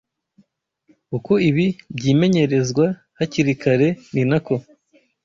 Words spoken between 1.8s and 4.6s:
byimenyerezwa hakiri kare ni nako